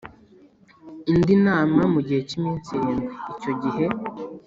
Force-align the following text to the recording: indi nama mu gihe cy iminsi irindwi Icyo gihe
indi 1.11 1.33
nama 1.45 1.81
mu 1.93 1.99
gihe 2.07 2.21
cy 2.29 2.35
iminsi 2.37 2.69
irindwi 2.75 3.13
Icyo 3.33 3.51
gihe 3.61 3.85